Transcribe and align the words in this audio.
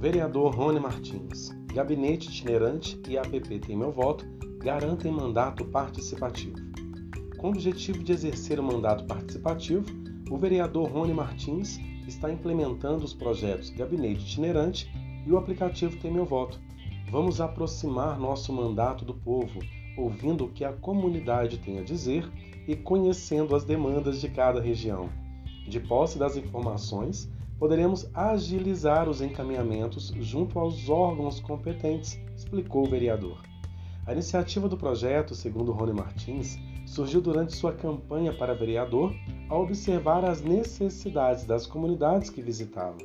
Vereador 0.00 0.54
Rony 0.54 0.78
Martins. 0.78 1.50
Gabinete 1.74 2.28
itinerante 2.28 3.00
e 3.08 3.18
APP 3.18 3.58
Tem 3.58 3.76
Meu 3.76 3.90
Voto 3.90 4.24
garantem 4.58 5.10
mandato 5.10 5.64
participativo. 5.64 6.54
Com 7.36 7.48
o 7.48 7.50
objetivo 7.50 8.04
de 8.04 8.12
exercer 8.12 8.60
o 8.60 8.62
mandato 8.62 9.04
participativo, 9.06 9.84
o 10.30 10.38
vereador 10.38 10.88
Rony 10.88 11.12
Martins 11.12 11.80
está 12.06 12.30
implementando 12.30 13.04
os 13.04 13.12
projetos 13.12 13.70
Gabinete 13.70 14.22
Itinerante 14.22 14.88
e 15.26 15.32
o 15.32 15.36
aplicativo 15.36 15.96
Tem 15.96 16.12
Meu 16.12 16.24
Voto. 16.24 16.60
Vamos 17.10 17.40
aproximar 17.40 18.20
nosso 18.20 18.52
mandato 18.52 19.04
do 19.04 19.14
povo, 19.14 19.58
ouvindo 19.96 20.44
o 20.44 20.48
que 20.48 20.64
a 20.64 20.72
comunidade 20.72 21.58
tem 21.58 21.80
a 21.80 21.82
dizer 21.82 22.24
e 22.68 22.76
conhecendo 22.76 23.56
as 23.56 23.64
demandas 23.64 24.20
de 24.20 24.28
cada 24.28 24.60
região. 24.60 25.08
De 25.68 25.80
posse 25.80 26.20
das 26.20 26.36
informações, 26.36 27.28
poderemos 27.58 28.08
agilizar 28.14 29.08
os 29.08 29.20
encaminhamentos 29.20 30.12
junto 30.20 30.58
aos 30.58 30.88
órgãos 30.88 31.40
competentes, 31.40 32.18
explicou 32.36 32.86
o 32.86 32.90
vereador. 32.90 33.42
A 34.06 34.12
iniciativa 34.12 34.68
do 34.68 34.76
projeto, 34.76 35.34
segundo 35.34 35.72
Rony 35.72 35.92
Martins, 35.92 36.58
surgiu 36.86 37.20
durante 37.20 37.54
sua 37.54 37.72
campanha 37.72 38.32
para 38.32 38.54
vereador 38.54 39.14
ao 39.48 39.62
observar 39.62 40.24
as 40.24 40.40
necessidades 40.40 41.44
das 41.44 41.66
comunidades 41.66 42.30
que 42.30 42.40
visitava. 42.40 42.96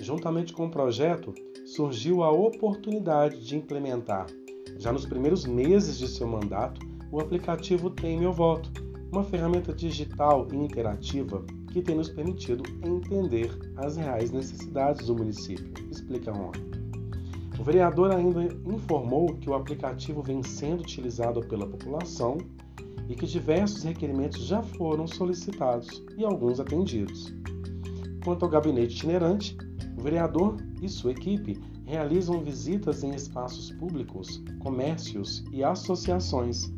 Juntamente 0.00 0.52
com 0.52 0.66
o 0.66 0.70
projeto, 0.70 1.32
surgiu 1.64 2.24
a 2.24 2.30
oportunidade 2.32 3.44
de 3.44 3.56
implementar, 3.56 4.26
já 4.78 4.92
nos 4.92 5.04
primeiros 5.04 5.44
meses 5.44 5.98
de 5.98 6.08
seu 6.08 6.26
mandato, 6.26 6.80
o 7.12 7.20
aplicativo 7.20 7.90
Tem 7.90 8.18
Meu 8.18 8.32
Voto, 8.32 8.70
uma 9.12 9.22
ferramenta 9.22 9.72
digital 9.72 10.48
e 10.52 10.56
interativa 10.56 11.44
que 11.70 11.80
tem 11.82 11.96
nos 11.96 12.08
permitido 12.08 12.64
entender 12.84 13.50
as 13.76 13.96
reais 13.96 14.30
necessidades 14.30 15.06
do 15.06 15.14
município, 15.14 15.72
explica 15.90 16.32
Rony. 16.32 16.58
O 17.58 17.62
vereador 17.62 18.10
ainda 18.10 18.42
informou 18.66 19.34
que 19.34 19.50
o 19.50 19.54
aplicativo 19.54 20.22
vem 20.22 20.42
sendo 20.42 20.80
utilizado 20.80 21.40
pela 21.42 21.66
população 21.66 22.38
e 23.06 23.14
que 23.14 23.26
diversos 23.26 23.82
requerimentos 23.82 24.46
já 24.46 24.62
foram 24.62 25.06
solicitados 25.06 26.02
e 26.16 26.24
alguns 26.24 26.58
atendidos. 26.58 27.34
Quanto 28.24 28.44
ao 28.44 28.50
gabinete 28.50 28.96
itinerante, 28.96 29.56
o 29.98 30.02
vereador 30.02 30.56
e 30.80 30.88
sua 30.88 31.10
equipe 31.10 31.60
realizam 31.84 32.42
visitas 32.42 33.02
em 33.02 33.10
espaços 33.10 33.70
públicos, 33.72 34.42
comércios 34.60 35.44
e 35.52 35.62
associações. 35.62 36.72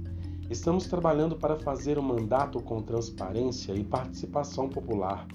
Estamos 0.52 0.86
trabalhando 0.86 1.34
para 1.34 1.58
fazer 1.58 1.96
o 1.96 2.02
mandato 2.02 2.60
com 2.60 2.82
transparência 2.82 3.72
e 3.72 3.82
participação 3.82 4.68
popular, 4.68 5.26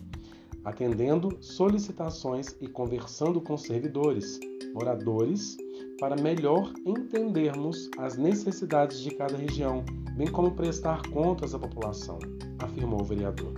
atendendo 0.64 1.36
solicitações 1.42 2.56
e 2.62 2.68
conversando 2.68 3.42
com 3.42 3.58
servidores, 3.58 4.40
moradores, 4.76 5.58
para 6.00 6.16
melhor 6.16 6.72
entendermos 6.86 7.90
as 7.98 8.16
necessidades 8.16 9.00
de 9.00 9.10
cada 9.10 9.36
região, 9.36 9.84
bem 10.16 10.28
como 10.28 10.52
prestar 10.52 11.02
contas 11.10 11.56
à 11.56 11.58
população, 11.58 12.20
afirmou 12.60 13.02
o 13.02 13.06
vereador. 13.06 13.56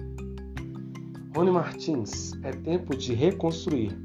Rony 1.35 1.51
Martins, 1.51 2.31
é 2.41 2.53
tempo 2.53 2.95
de 2.95 3.13
reconstruir. 3.13 4.01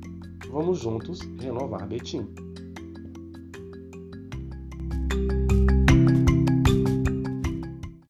Vamos 0.51 0.81
juntos 0.81 1.21
renovar 1.39 1.87
Betim. 1.87 2.27